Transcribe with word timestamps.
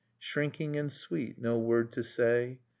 Shrinking 0.17 0.77
and 0.77 0.91
sweet, 0.91 1.37
no 1.37 1.59
word 1.59 1.91
to 1.91 2.01
say 2.03 2.57